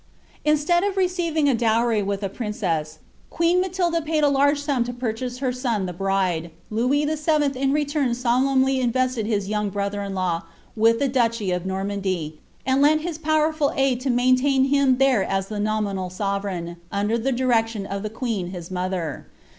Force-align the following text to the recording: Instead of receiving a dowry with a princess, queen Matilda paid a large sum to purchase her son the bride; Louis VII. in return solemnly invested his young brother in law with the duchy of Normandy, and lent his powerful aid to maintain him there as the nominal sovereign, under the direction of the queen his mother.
Instead 0.43 0.83
of 0.83 0.97
receiving 0.97 1.47
a 1.47 1.53
dowry 1.53 2.01
with 2.01 2.23
a 2.23 2.27
princess, 2.29 2.97
queen 3.29 3.61
Matilda 3.61 4.01
paid 4.01 4.23
a 4.23 4.29
large 4.29 4.59
sum 4.59 4.83
to 4.85 4.93
purchase 4.93 5.37
her 5.37 5.51
son 5.53 5.85
the 5.85 5.93
bride; 5.93 6.49
Louis 6.71 7.05
VII. 7.05 7.45
in 7.61 7.71
return 7.71 8.15
solemnly 8.15 8.79
invested 8.79 9.27
his 9.27 9.47
young 9.47 9.69
brother 9.69 10.01
in 10.01 10.15
law 10.15 10.41
with 10.75 10.97
the 10.97 11.07
duchy 11.07 11.51
of 11.51 11.67
Normandy, 11.67 12.39
and 12.65 12.81
lent 12.81 13.01
his 13.01 13.19
powerful 13.19 13.71
aid 13.75 14.01
to 14.01 14.09
maintain 14.09 14.65
him 14.69 14.97
there 14.97 15.23
as 15.23 15.49
the 15.49 15.59
nominal 15.59 16.09
sovereign, 16.09 16.77
under 16.91 17.15
the 17.15 17.31
direction 17.31 17.85
of 17.85 18.01
the 18.01 18.09
queen 18.09 18.47
his 18.47 18.71
mother. 18.71 19.27